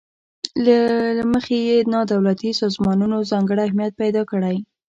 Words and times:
له 0.65 1.23
مخې 1.33 1.55
یې 1.67 1.77
نا 1.93 2.01
دولتي 2.11 2.51
سازمانونو 2.61 3.17
ځانګړی 3.31 3.61
اهمیت 3.65 3.93
پیداکړی. 4.01 4.55